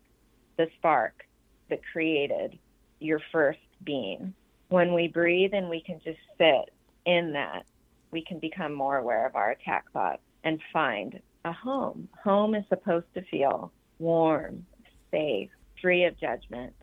the 0.57 0.67
spark 0.79 1.23
that 1.69 1.79
created 1.93 2.59
your 2.99 3.21
first 3.31 3.61
being. 3.85 4.35
When 4.69 4.95
we 4.95 5.07
breathe 5.07 5.55
and 5.55 5.71
we 5.71 5.81
can 5.81 6.01
just 6.05 6.19
sit 6.37 6.75
in 7.05 7.33
that, 7.33 7.65
we 8.11 8.23
can 8.23 8.39
become 8.39 8.73
more 8.73 8.97
aware 8.97 9.27
of 9.27 9.37
our 9.37 9.51
attack 9.51 9.91
thoughts 9.93 10.23
and 10.45 10.61
find 10.73 11.21
a 11.45 11.53
home. 11.53 12.09
Home 12.25 12.55
is 12.55 12.65
supposed 12.69 13.07
to 13.15 13.23
feel 13.23 13.73
warm, 13.99 14.67
safe, 15.11 15.51
free 15.81 16.05
of 16.05 16.19
judgment, 16.19 16.75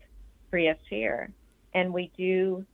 free 0.50 0.68
of 0.68 0.78
fear. 0.90 1.32
And 1.74 1.94
we 1.94 2.12
do 2.18 2.66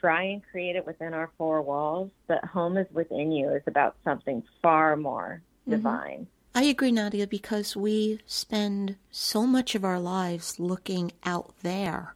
try 0.00 0.22
and 0.24 0.42
create 0.50 0.76
it 0.76 0.86
within 0.86 1.14
our 1.14 1.30
four 1.36 1.62
walls, 1.62 2.10
but 2.26 2.44
home 2.44 2.76
is 2.76 2.86
within 2.92 3.32
you 3.32 3.50
is 3.50 3.62
about 3.66 3.96
something 4.04 4.42
far 4.62 4.96
more 4.96 5.42
mm-hmm. 5.62 5.72
divine. 5.72 6.26
I 6.54 6.64
agree, 6.64 6.92
Nadia, 6.92 7.26
because 7.26 7.76
we 7.76 8.20
spend 8.26 8.96
so 9.10 9.46
much 9.46 9.74
of 9.74 9.84
our 9.84 10.00
lives 10.00 10.58
looking 10.58 11.12
out 11.24 11.54
there 11.62 12.14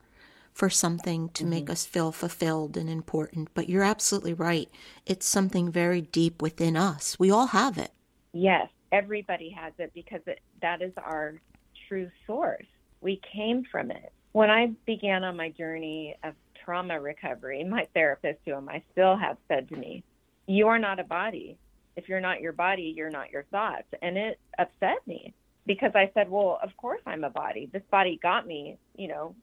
for 0.52 0.68
something 0.68 1.28
to 1.30 1.42
mm-hmm. 1.42 1.50
make 1.50 1.70
us 1.70 1.84
feel 1.84 2.12
fulfilled 2.12 2.76
and 2.76 2.88
important. 2.88 3.48
But 3.54 3.68
you're 3.68 3.82
absolutely 3.82 4.34
right. 4.34 4.68
It's 5.06 5.26
something 5.26 5.70
very 5.70 6.00
deep 6.00 6.42
within 6.42 6.76
us. 6.76 7.18
We 7.18 7.30
all 7.30 7.48
have 7.48 7.78
it. 7.78 7.92
Yes, 8.32 8.68
everybody 8.90 9.50
has 9.50 9.72
it 9.78 9.92
because 9.94 10.20
it, 10.26 10.40
that 10.60 10.82
is 10.82 10.92
our 10.96 11.40
true 11.88 12.10
source. 12.26 12.66
We 13.00 13.20
came 13.34 13.64
from 13.70 13.90
it. 13.90 14.12
When 14.32 14.50
I 14.50 14.72
began 14.86 15.24
on 15.24 15.36
my 15.36 15.50
journey 15.50 16.16
of 16.22 16.34
trauma 16.64 17.00
recovery, 17.00 17.64
my 17.64 17.86
therapist, 17.94 18.38
whom 18.46 18.68
I 18.68 18.82
still 18.92 19.16
have, 19.16 19.36
said 19.48 19.68
to 19.68 19.76
me, 19.76 20.04
You 20.46 20.68
are 20.68 20.78
not 20.78 21.00
a 21.00 21.04
body. 21.04 21.58
If 21.96 22.08
you're 22.08 22.20
not 22.20 22.40
your 22.40 22.52
body, 22.52 22.94
you're 22.96 23.10
not 23.10 23.30
your 23.30 23.44
thoughts. 23.44 23.88
And 24.00 24.16
it 24.16 24.38
upset 24.58 25.06
me 25.06 25.34
because 25.66 25.92
I 25.94 26.10
said, 26.14 26.30
Well, 26.30 26.58
of 26.62 26.74
course 26.76 27.02
I'm 27.06 27.24
a 27.24 27.30
body. 27.30 27.68
This 27.72 27.82
body 27.90 28.18
got 28.22 28.46
me, 28.46 28.78
you 28.96 29.08
know, 29.08 29.34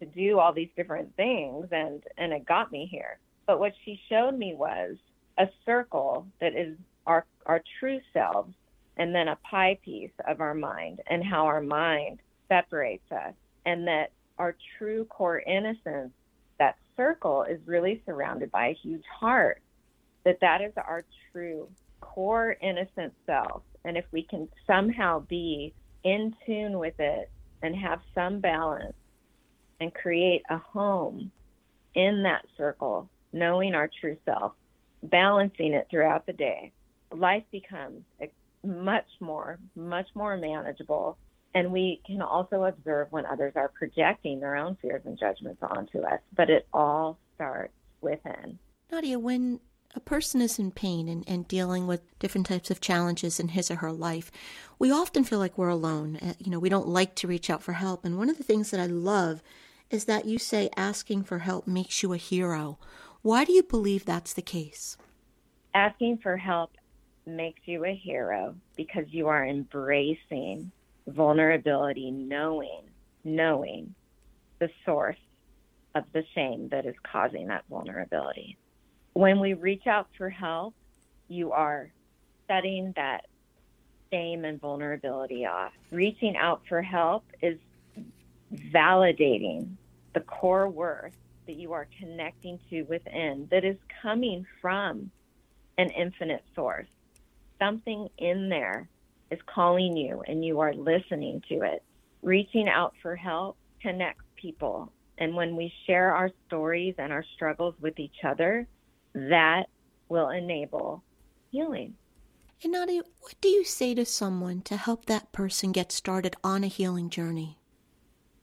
to 0.00 0.06
do 0.06 0.38
all 0.38 0.52
these 0.52 0.70
different 0.76 1.14
things 1.16 1.66
and, 1.70 2.02
and 2.18 2.32
it 2.32 2.46
got 2.46 2.72
me 2.72 2.88
here. 2.90 3.18
But 3.46 3.60
what 3.60 3.72
she 3.84 4.00
showed 4.08 4.36
me 4.36 4.54
was 4.54 4.96
a 5.38 5.46
circle 5.66 6.26
that 6.40 6.54
is 6.54 6.76
our, 7.06 7.26
our 7.46 7.62
true 7.78 8.00
selves 8.12 8.54
and 8.96 9.14
then 9.14 9.28
a 9.28 9.38
pie 9.48 9.78
piece 9.84 10.12
of 10.26 10.40
our 10.40 10.54
mind 10.54 11.00
and 11.08 11.24
how 11.24 11.46
our 11.46 11.60
mind 11.60 12.20
separates 12.48 13.10
us 13.12 13.34
and 13.66 13.86
that 13.86 14.10
our 14.38 14.56
true 14.78 15.04
core 15.06 15.40
innocence 15.40 16.12
that 16.58 16.76
circle 16.96 17.44
is 17.44 17.58
really 17.66 18.02
surrounded 18.06 18.50
by 18.50 18.68
a 18.68 18.78
huge 18.82 19.04
heart 19.20 19.60
that 20.24 20.38
that 20.40 20.60
is 20.60 20.72
our 20.76 21.04
true 21.32 21.68
core 22.00 22.56
innocent 22.62 23.12
self 23.26 23.62
and 23.84 23.96
if 23.96 24.04
we 24.12 24.22
can 24.22 24.48
somehow 24.66 25.20
be 25.20 25.72
in 26.04 26.34
tune 26.46 26.78
with 26.78 26.98
it 26.98 27.30
and 27.62 27.74
have 27.74 28.00
some 28.14 28.40
balance 28.40 28.94
and 29.80 29.92
create 29.94 30.42
a 30.50 30.58
home 30.58 31.30
in 31.94 32.22
that 32.24 32.44
circle 32.56 33.08
knowing 33.32 33.74
our 33.74 33.90
true 34.00 34.16
self 34.24 34.52
balancing 35.02 35.74
it 35.74 35.86
throughout 35.90 36.26
the 36.26 36.32
day 36.32 36.72
life 37.12 37.44
becomes 37.52 38.02
much 38.64 39.06
more 39.20 39.58
much 39.76 40.08
more 40.14 40.36
manageable 40.36 41.18
and 41.54 41.72
we 41.72 42.00
can 42.04 42.20
also 42.20 42.64
observe 42.64 43.06
when 43.10 43.24
others 43.26 43.52
are 43.54 43.68
projecting 43.68 44.40
their 44.40 44.56
own 44.56 44.76
fears 44.82 45.02
and 45.04 45.18
judgments 45.18 45.62
onto 45.62 46.00
us. 46.00 46.18
But 46.36 46.50
it 46.50 46.66
all 46.72 47.18
starts 47.36 47.72
within. 48.00 48.58
Nadia, 48.90 49.18
when 49.18 49.60
a 49.94 50.00
person 50.00 50.40
is 50.40 50.58
in 50.58 50.70
pain 50.70 51.08
and, 51.08 51.24
and 51.26 51.46
dealing 51.46 51.86
with 51.86 52.18
different 52.18 52.46
types 52.46 52.70
of 52.70 52.80
challenges 52.80 53.38
in 53.38 53.48
his 53.48 53.70
or 53.70 53.76
her 53.76 53.92
life, 53.92 54.30
we 54.78 54.90
often 54.90 55.24
feel 55.24 55.38
like 55.38 55.56
we're 55.56 55.68
alone. 55.68 56.16
Uh, 56.16 56.34
you 56.38 56.50
know, 56.50 56.58
we 56.58 56.68
don't 56.68 56.88
like 56.88 57.14
to 57.16 57.28
reach 57.28 57.48
out 57.48 57.62
for 57.62 57.74
help. 57.74 58.04
And 58.04 58.18
one 58.18 58.28
of 58.28 58.38
the 58.38 58.44
things 58.44 58.70
that 58.70 58.80
I 58.80 58.86
love 58.86 59.42
is 59.90 60.06
that 60.06 60.24
you 60.24 60.38
say 60.38 60.70
asking 60.76 61.24
for 61.24 61.38
help 61.40 61.66
makes 61.66 62.02
you 62.02 62.12
a 62.12 62.18
hero. 62.18 62.78
Why 63.22 63.44
do 63.44 63.52
you 63.52 63.62
believe 63.62 64.04
that's 64.04 64.32
the 64.32 64.42
case? 64.42 64.96
Asking 65.74 66.18
for 66.18 66.36
help 66.36 66.72
makes 67.26 67.60
you 67.64 67.84
a 67.84 67.94
hero 67.94 68.54
because 68.76 69.04
you 69.08 69.28
are 69.28 69.46
embracing 69.46 70.70
vulnerability, 71.06 72.10
knowing, 72.10 72.82
knowing 73.24 73.94
the 74.58 74.68
source 74.84 75.16
of 75.94 76.04
the 76.12 76.24
shame 76.34 76.68
that 76.70 76.86
is 76.86 76.94
causing 77.10 77.46
that 77.48 77.64
vulnerability. 77.70 78.58
When 79.14 79.38
we 79.38 79.54
reach 79.54 79.86
out 79.86 80.08
for 80.18 80.28
help, 80.28 80.74
you 81.28 81.52
are 81.52 81.90
setting 82.48 82.92
that 82.96 83.26
shame 84.12 84.44
and 84.44 84.60
vulnerability 84.60 85.46
off. 85.46 85.72
Reaching 85.90 86.36
out 86.36 86.62
for 86.68 86.82
help 86.82 87.24
is 87.40 87.58
validating 88.52 89.76
the 90.14 90.20
core 90.20 90.68
worth 90.68 91.14
that 91.46 91.54
you 91.54 91.72
are 91.72 91.86
connecting 91.98 92.58
to 92.70 92.82
within 92.84 93.46
that 93.50 93.64
is 93.64 93.76
coming 94.02 94.46
from 94.60 95.10
an 95.78 95.90
infinite 95.90 96.44
source. 96.54 96.88
Something 97.60 98.08
in 98.18 98.48
there 98.48 98.88
is 99.30 99.38
calling 99.46 99.96
you 99.96 100.22
and 100.26 100.44
you 100.44 100.58
are 100.60 100.74
listening 100.74 101.40
to 101.48 101.62
it. 101.62 101.84
Reaching 102.22 102.68
out 102.68 102.94
for 103.00 103.14
help 103.14 103.56
connects 103.80 104.24
people. 104.34 104.92
And 105.18 105.36
when 105.36 105.54
we 105.54 105.72
share 105.86 106.14
our 106.14 106.30
stories 106.46 106.96
and 106.98 107.12
our 107.12 107.24
struggles 107.34 107.74
with 107.80 107.98
each 108.00 108.24
other, 108.24 108.66
that 109.14 109.64
will 110.08 110.28
enable 110.28 111.02
healing. 111.50 111.94
And 112.62 112.72
Nadia, 112.72 113.02
what 113.20 113.34
do 113.40 113.48
you 113.48 113.64
say 113.64 113.94
to 113.94 114.04
someone 114.04 114.62
to 114.62 114.76
help 114.76 115.06
that 115.06 115.32
person 115.32 115.72
get 115.72 115.92
started 115.92 116.36
on 116.42 116.64
a 116.64 116.68
healing 116.68 117.10
journey? 117.10 117.58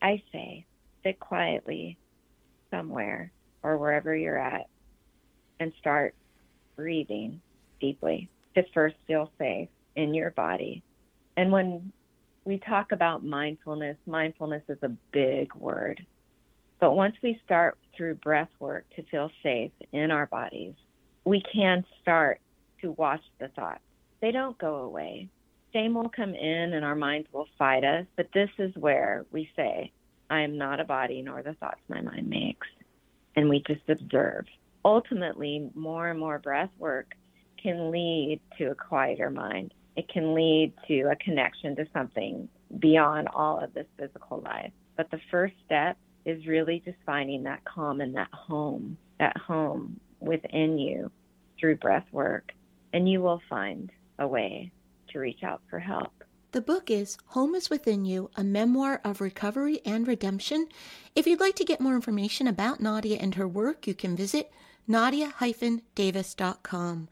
I 0.02 0.22
say, 0.32 0.66
sit 1.04 1.20
quietly 1.20 1.98
somewhere 2.70 3.32
or 3.64 3.78
wherever 3.78 4.16
you're 4.16 4.38
at 4.38 4.68
and 5.60 5.72
start 5.80 6.16
breathing 6.76 7.42
deeply 7.80 8.30
to 8.56 8.64
first 8.74 8.96
feel 9.08 9.32
safe 9.38 9.70
in 9.96 10.14
your 10.14 10.32
body. 10.32 10.84
And 11.38 11.52
when 11.52 11.92
we 12.46 12.60
talk 12.60 12.92
about 12.92 13.24
mindfulness, 13.24 13.98
mindfulness 14.06 14.64
is 14.68 14.80
a 14.82 14.90
big 15.12 15.54
word. 15.56 16.06
But 16.82 16.96
once 16.96 17.16
we 17.22 17.40
start 17.46 17.78
through 17.96 18.16
breath 18.16 18.50
work 18.60 18.86
to 18.96 19.04
feel 19.04 19.30
safe 19.44 19.72
in 19.94 20.10
our 20.10 20.26
bodies, 20.26 20.74
we 21.24 21.44
can 21.54 21.86
start 22.02 22.42
to 22.82 22.94
watch 22.94 23.22
the 23.40 23.50
thoughts. 23.50 23.84
They 24.20 24.32
don't 24.32 24.58
go 24.58 24.78
away. 24.78 25.30
Shame 25.74 25.94
will 25.94 26.10
come 26.10 26.34
in 26.34 26.74
and 26.74 26.84
our 26.84 26.96
minds 26.96 27.28
will 27.32 27.46
fight 27.58 27.84
us, 27.84 28.08
but 28.18 28.30
this 28.34 28.50
is 28.58 28.76
where 28.76 29.26
we 29.32 29.48
say, 29.56 29.92
I 30.32 30.42
am 30.42 30.58
not 30.58 30.80
a 30.80 30.84
body 30.84 31.22
nor 31.22 31.44
the 31.44 31.54
thoughts 31.54 31.82
my 31.88 32.02
mind 32.02 32.28
makes. 32.28 32.68
And 33.36 33.48
we 33.48 33.64
just 33.68 33.88
observe. 33.88 34.46
Ultimately, 34.84 35.70
more 35.76 36.10
and 36.10 36.20
more 36.20 36.40
breath 36.40 36.72
work 36.80 37.14
can 37.62 37.92
lead 37.92 38.40
to 38.58 38.72
a 38.72 38.76
quieter 38.76 39.30
mind. 39.30 39.76
It 39.96 40.10
can 40.10 40.34
lead 40.34 40.74
to 40.88 41.12
a 41.12 41.16
connection 41.16 41.76
to 41.76 41.86
something 41.94 42.50
beyond 42.80 43.28
all 43.36 43.60
of 43.64 43.72
this 43.76 43.86
physical 44.00 44.42
life. 44.42 44.72
But 44.98 45.12
the 45.12 45.20
first 45.30 45.54
step 45.64 45.96
is 46.26 46.48
really 46.48 46.82
just 46.86 46.98
finding 47.06 47.44
that 47.44 47.64
calm 47.66 48.02
and 48.02 48.16
that 48.16 48.34
home, 48.34 48.98
that 49.20 49.38
home 49.38 50.00
within 50.20 50.78
you 50.78 51.12
through 51.60 51.78
breath 51.78 52.06
work. 52.12 52.52
And 52.94 53.10
you 53.10 53.22
will 53.22 53.42
find 53.50 53.90
a 54.20 54.28
way 54.28 54.72
to 55.10 55.20
reach 55.20 55.44
out 55.44 55.62
for 55.70 55.80
help. 55.80 56.12
The 56.52 56.62
book 56.62 56.92
is 56.92 57.18
Home 57.28 57.56
is 57.56 57.70
Within 57.70 58.04
You, 58.04 58.30
a 58.36 58.44
memoir 58.44 59.00
of 59.06 59.22
recovery 59.22 59.80
and 59.86 60.06
redemption. 60.06 60.68
If 61.16 61.26
you'd 61.26 61.40
like 61.40 61.56
to 61.56 61.64
get 61.64 61.80
more 61.80 61.96
information 61.96 62.46
about 62.46 62.82
Nadia 62.82 63.16
and 63.18 63.36
her 63.36 63.48
work, 63.48 63.88
you 63.88 63.94
can 63.94 64.18
visit 64.18 64.52
nadia-davis.com. 64.86 67.08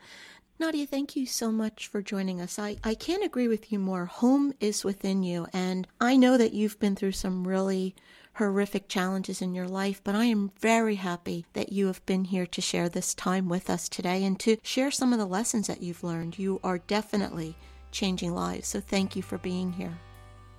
Nadia, 0.60 0.86
thank 0.86 1.16
you 1.16 1.26
so 1.26 1.54
much 1.54 1.88
for 1.88 2.02
joining 2.02 2.42
us. 2.42 2.60
I, 2.60 2.76
I 2.84 2.96
can't 2.96 3.24
agree 3.24 3.48
with 3.48 3.72
you 3.72 3.80
more. 3.80 4.08
Home 4.08 4.54
is 4.60 4.84
within 4.84 5.24
you. 5.24 5.48
And 5.54 5.88
I 6.02 6.18
know 6.18 6.38
that 6.38 6.52
you've 6.52 6.80
been 6.80 6.98
through 6.98 7.14
some 7.14 7.48
really 7.48 7.96
horrific 8.40 8.88
challenges 8.88 9.42
in 9.42 9.54
your 9.54 9.68
life, 9.68 10.02
but 10.02 10.16
I 10.16 10.24
am 10.26 10.52
very 10.62 10.96
happy 10.96 11.46
that 11.52 11.74
you 11.74 11.88
have 11.88 12.04
been 12.06 12.24
here 12.24 12.46
to 12.46 12.62
share 12.62 12.88
this 12.88 13.14
time 13.14 13.50
with 13.50 13.70
us 13.70 13.90
today 13.90 14.24
and 14.24 14.40
to 14.40 14.56
share 14.64 14.92
some 14.92 15.12
of 15.12 15.20
the 15.20 15.26
lessons 15.26 15.68
that 15.68 15.84
you've 15.84 16.06
learned. 16.06 16.40
You 16.40 16.62
are 16.64 16.78
definitely 16.78 17.58
changing 17.92 18.34
lives. 18.34 18.70
So 18.70 18.80
thank 18.80 19.18
you 19.18 19.22
for 19.22 19.38
being 19.38 19.74
here. 19.74 19.92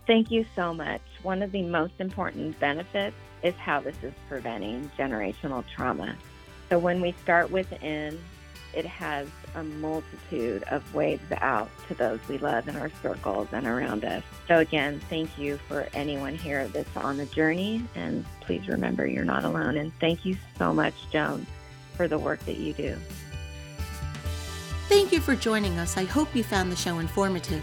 Thank 0.07 0.31
you 0.31 0.45
so 0.55 0.75
much. 0.75 1.01
One 1.23 1.43
of 1.43 1.53
the 1.53 1.63
most 1.63 1.95
important 2.01 2.61
benefits 2.61 3.17
is 3.43 3.55
how 3.55 3.81
this 3.81 3.97
is 4.03 4.13
preventing 4.29 4.91
generational 4.99 5.65
trauma. 5.75 6.15
So 6.69 6.79
when 6.79 7.01
we 7.01 7.13
start 7.23 7.51
within, 7.51 8.21
it 8.75 8.87
has 8.87 9.27
a 9.55 9.63
multitude 9.63 10.63
of 10.65 10.95
waves 10.95 11.31
out 11.41 11.71
to 11.89 11.95
those 11.95 12.21
we 12.29 12.39
love 12.39 12.69
in 12.69 12.77
our 12.77 12.91
circles 13.03 13.49
and 13.53 13.67
around 13.67 14.05
us. 14.05 14.23
So, 14.49 14.59
again, 14.59 15.01
thank 15.09 15.37
you 15.39 15.59
for 15.69 15.89
anyone 15.93 16.35
here 16.35 16.69
that's 16.69 16.97
on 16.97 17.17
the 17.17 17.27
journey. 17.27 17.85
And 17.95 18.25
please 18.41 18.69
remember 18.69 19.07
you're 19.07 19.25
not 19.25 19.45
alone. 19.45 19.77
And 19.77 19.93
thank 20.01 20.25
you 20.25 20.37
so 20.59 20.73
much, 20.73 20.95
Joan, 21.11 21.47
for 21.95 22.09
the 22.09 22.19
work 22.19 22.41
that 22.47 22.57
you 22.57 22.73
do. 22.73 22.97
Thank 24.89 25.13
you 25.13 25.21
for 25.21 25.37
joining 25.37 25.79
us. 25.79 25.97
I 25.97 26.05
hope 26.05 26.35
you 26.35 26.43
found 26.43 26.73
the 26.73 26.77
show 26.77 26.99
informative. 26.99 27.63